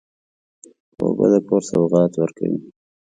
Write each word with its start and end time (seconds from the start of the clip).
کوربه 0.95 1.25
د 1.31 1.33
کور 1.47 1.61
سوغات 1.69 2.11
ورکوي. 2.21 2.59